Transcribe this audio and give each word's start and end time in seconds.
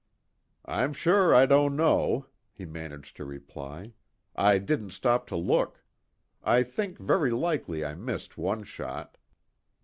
"I'm 0.65 0.93
sure 0.93 1.31
I 1.35 1.45
don't 1.45 1.75
know," 1.75 2.25
he 2.51 2.65
managed 2.65 3.15
to 3.17 3.23
reply, 3.23 3.93
"I 4.35 4.57
didn't 4.57 4.93
stop 4.93 5.27
to 5.27 5.35
look. 5.35 5.83
I 6.43 6.63
think 6.63 6.97
very 6.97 7.29
likely 7.29 7.85
I 7.85 7.93
missed 7.93 8.35
one 8.35 8.63
shot." 8.63 9.19